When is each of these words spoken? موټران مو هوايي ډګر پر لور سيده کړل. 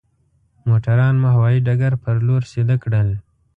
موټران 0.67 1.15
مو 1.21 1.29
هوايي 1.35 1.59
ډګر 1.67 1.93
پر 2.03 2.15
لور 2.27 2.41
سيده 2.51 2.75
کړل. 2.83 3.09